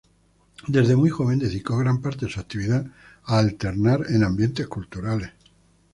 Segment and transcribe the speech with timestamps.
[0.65, 2.87] Desde muy joven dedicó gran parte de su actividad
[3.25, 5.29] a alternar en ambientes culturales.